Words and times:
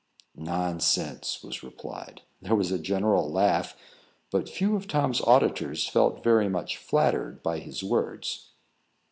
"Nonsense," 0.35 1.43
was 1.43 1.61
replied. 1.61 2.23
There 2.41 2.55
was 2.55 2.71
a 2.71 2.79
general 2.79 3.31
laugh, 3.31 3.77
but 4.31 4.49
few 4.49 4.75
of 4.75 4.87
Tom's 4.87 5.21
auditors 5.21 5.87
felt 5.87 6.23
very 6.23 6.49
much 6.49 6.77
flattered 6.77 7.43
by 7.43 7.59
his 7.59 7.83
words. 7.83 8.49